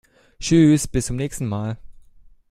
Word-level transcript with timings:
Tschüss, 0.39 0.87
bis 0.87 1.05
zum 1.05 1.15
nächsen 1.17 1.47
Mal! 1.47 1.77